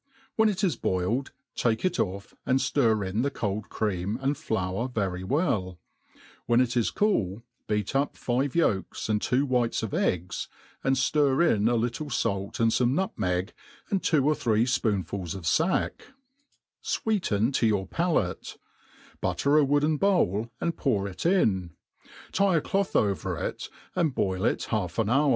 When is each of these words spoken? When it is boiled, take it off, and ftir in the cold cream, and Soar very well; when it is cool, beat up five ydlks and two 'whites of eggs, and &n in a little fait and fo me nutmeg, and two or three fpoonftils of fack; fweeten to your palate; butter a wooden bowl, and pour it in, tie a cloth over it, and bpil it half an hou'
When 0.35 0.49
it 0.49 0.63
is 0.63 0.75
boiled, 0.75 1.31
take 1.53 1.85
it 1.85 1.99
off, 1.99 2.33
and 2.43 2.57
ftir 2.57 3.07
in 3.07 3.21
the 3.21 3.29
cold 3.29 3.69
cream, 3.69 4.17
and 4.19 4.35
Soar 4.35 4.89
very 4.89 5.23
well; 5.23 5.79
when 6.47 6.59
it 6.59 6.75
is 6.75 6.89
cool, 6.89 7.43
beat 7.67 7.95
up 7.95 8.17
five 8.17 8.53
ydlks 8.53 9.09
and 9.09 9.21
two 9.21 9.45
'whites 9.45 9.83
of 9.83 9.93
eggs, 9.93 10.47
and 10.83 10.97
&n 11.13 11.41
in 11.43 11.67
a 11.67 11.75
little 11.75 12.09
fait 12.09 12.59
and 12.59 12.73
fo 12.73 12.85
me 12.87 12.95
nutmeg, 12.95 13.53
and 13.91 14.01
two 14.01 14.25
or 14.27 14.33
three 14.33 14.65
fpoonftils 14.65 15.35
of 15.35 15.45
fack; 15.45 16.07
fweeten 16.83 17.53
to 17.53 17.67
your 17.67 17.85
palate; 17.85 18.57
butter 19.21 19.55
a 19.59 19.63
wooden 19.63 19.97
bowl, 19.97 20.49
and 20.59 20.77
pour 20.77 21.07
it 21.07 21.27
in, 21.27 21.73
tie 22.31 22.55
a 22.57 22.61
cloth 22.61 22.95
over 22.95 23.37
it, 23.37 23.69
and 23.95 24.15
bpil 24.15 24.49
it 24.51 24.63
half 24.63 24.97
an 24.97 25.09
hou' 25.09 25.29